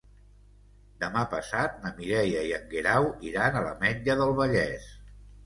[1.03, 4.91] Demà passat na Mireia i en Guerau iran a l'Ametlla del Vallès.